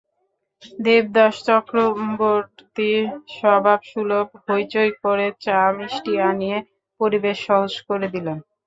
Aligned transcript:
দেবদাস 0.79 1.35
চক্রবর্তী 1.47 2.91
স্বভাবসুলভ 3.35 4.27
হইচই 4.45 4.91
করে 5.01 5.25
চা-মিষ্টি 5.43 6.13
আনিয়ে 6.29 6.57
পরিবেশ 6.99 7.37
সহজ 7.47 7.73
করে 7.87 8.07
দিলেন। 8.15 8.37